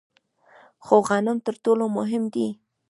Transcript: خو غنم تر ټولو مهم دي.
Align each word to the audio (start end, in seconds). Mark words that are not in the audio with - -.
خو 0.85 0.95
غنم 1.07 1.37
تر 1.45 1.55
ټولو 1.63 1.85
مهم 1.97 2.23
دي. 2.33 2.47